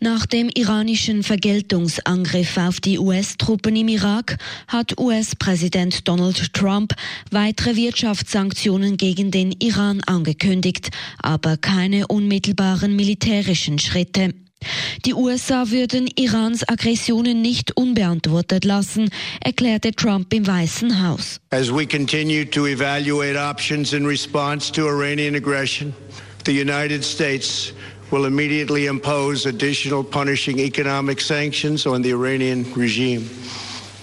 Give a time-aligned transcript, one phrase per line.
[0.00, 6.94] Nach dem iranischen Vergeltungsangriff auf die US-Truppen im Irak hat US-Präsident Donald Trump
[7.30, 14.34] weitere Wirtschaftssanktionen gegen den Iran angekündigt, aber keine unmittelbaren militärischen Schritte.
[15.04, 21.40] Die USA würden Irans Aggressionen nicht unbeantwortet lassen, erklärte Trump im Weißen Haus.
[21.50, 25.94] As we continue to evaluate options in response to Iranian aggression,
[26.44, 27.72] the United States
[28.10, 33.28] will immediately impose additional punishing economic sanctions on the Iranian regime.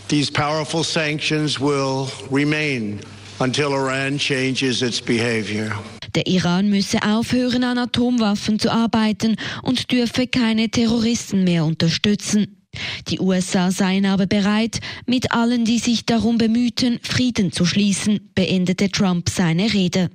[0.08, 3.02] These powerful sanctions will remain
[3.40, 5.72] until Iran changes its behavior.
[6.14, 12.66] Der Iran müsse aufhören, an Atomwaffen zu arbeiten und dürfe keine Terroristen mehr unterstützen.
[13.08, 18.90] Die USA seien aber bereit, mit allen, die sich darum bemühten, Frieden zu schließen, beendete
[18.90, 20.10] Trump seine Rede.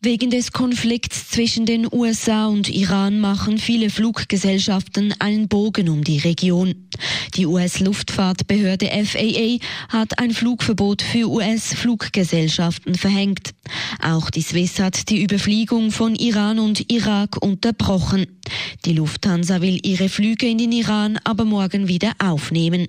[0.00, 6.18] Wegen des Konflikts zwischen den USA und Iran machen viele Fluggesellschaften einen Bogen um die
[6.18, 6.88] Region.
[7.34, 13.54] Die US-Luftfahrtbehörde FAA hat ein Flugverbot für US-Fluggesellschaften verhängt.
[14.00, 18.38] Auch die Swiss hat die Überfliegung von Iran und Irak unterbrochen.
[18.84, 22.86] Die Lufthansa will ihre Flüge in den Iran aber morgen wieder aufnehmen.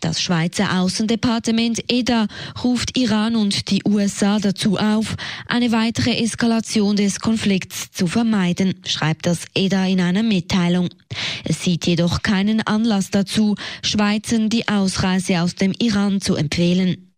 [0.00, 2.26] Das Schweizer Außendepartement EDA
[2.64, 9.26] ruft Iran und die USA dazu auf, eine weitere Eskalation des Konflikts zu vermeiden, schreibt
[9.26, 10.88] das EDA in einer Mitteilung.
[11.44, 17.11] Es sieht jedoch keinen Anlass dazu, Schweizern die Ausreise aus dem Iran zu empfehlen.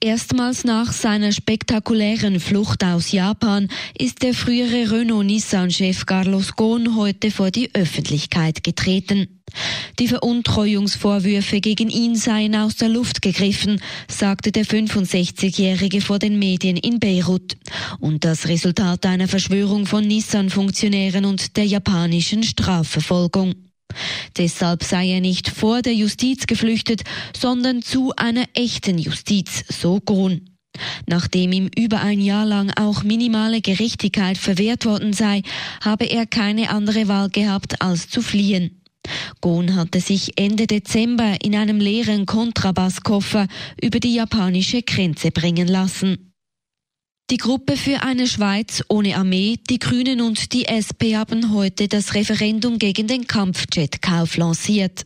[0.00, 3.68] Erstmals nach seiner spektakulären Flucht aus Japan
[3.98, 9.26] ist der frühere Renault-Nissan-Chef Carlos Ghosn heute vor die Öffentlichkeit getreten.
[9.98, 16.76] Die Veruntreuungsvorwürfe gegen ihn seien aus der Luft gegriffen, sagte der 65-Jährige vor den Medien
[16.76, 17.56] in Beirut.
[17.98, 23.67] Und das Resultat einer Verschwörung von Nissan-Funktionären und der japanischen Strafverfolgung.
[24.36, 27.02] Deshalb sei er nicht vor der Justiz geflüchtet,
[27.36, 30.50] sondern zu einer echten Justiz, so Grun.
[31.06, 35.42] Nachdem ihm über ein Jahr lang auch minimale Gerechtigkeit verwehrt worden sei,
[35.80, 38.82] habe er keine andere Wahl gehabt, als zu fliehen.
[39.40, 43.46] Gon hatte sich Ende Dezember in einem leeren Kontrabasskoffer
[43.80, 46.27] über die japanische Grenze bringen lassen.
[47.30, 52.14] Die Gruppe für eine Schweiz ohne Armee, die Grünen und die SP haben heute das
[52.14, 55.04] Referendum gegen den Kampfjetkauf lanciert.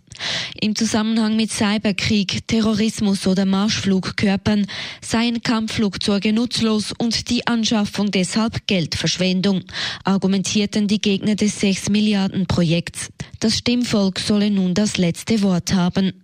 [0.60, 4.68] Im Zusammenhang mit Cyberkrieg, Terrorismus oder Marschflugkörpern
[5.00, 9.64] seien Kampfflugzeuge nutzlos und die Anschaffung deshalb Geldverschwendung,
[10.04, 13.10] argumentierten die Gegner des 6 Milliarden Projekts.
[13.40, 16.21] Das Stimmvolk solle nun das letzte Wort haben.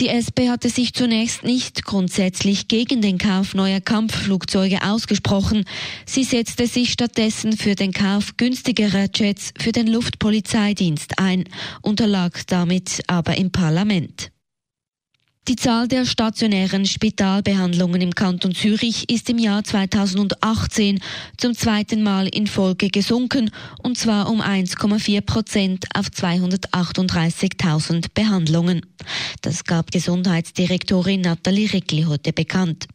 [0.00, 5.64] Die SP hatte sich zunächst nicht grundsätzlich gegen den Kauf neuer Kampfflugzeuge ausgesprochen.
[6.06, 11.44] Sie setzte sich stattdessen für den Kauf günstigerer Jets für den Luftpolizeidienst ein,
[11.82, 14.33] unterlag damit aber im Parlament.
[15.46, 21.00] Die Zahl der stationären Spitalbehandlungen im Kanton Zürich ist im Jahr 2018
[21.36, 23.50] zum zweiten Mal in Folge gesunken,
[23.82, 28.86] und zwar um 1,4 Prozent auf 238.000 Behandlungen.
[29.42, 32.86] Das gab Gesundheitsdirektorin Nathalie Rickli heute bekannt.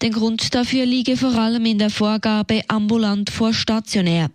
[0.00, 4.30] Der Grund dafür liege vor allem in der Vorgabe ambulant vor stationär.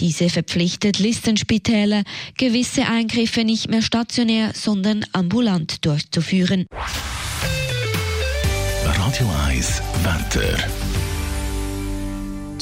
[0.00, 2.02] Diese verpflichtet Listenspitäler,
[2.36, 6.66] gewisse Eingriffe nicht mehr stationär, sondern ambulant durchzuführen.
[9.14, 11.13] Radio 1 Wetter.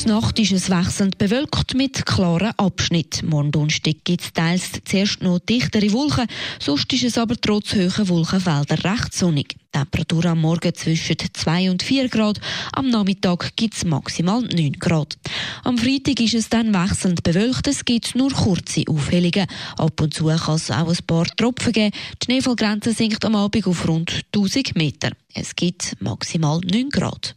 [0.02, 3.28] Die Nacht ist es wechselnd bewölkt mit klaren Abschnitten.
[3.28, 6.26] Morgen Donnerstag gibt es teils zuerst noch dichtere Wolken,
[6.60, 9.54] sonst ist es aber trotz hoher Wolkenfelder recht sonnig.
[9.70, 12.41] Temperatur am Morgen zwischen 2 und 4 Grad,
[12.72, 15.16] am Nachmittag gibt es maximal 9 Grad.
[15.62, 19.47] Am Freitag ist es dann wechselnd bewölkt, es gibt nur kurze Aufhellungen.
[19.77, 21.94] Ab und zu kann es auch ein paar Tropfen geben.
[22.21, 25.10] Die Schneefallgrenze sinkt am Abend auf rund 1000 Meter.
[25.32, 27.36] Es gibt maximal 9 Grad.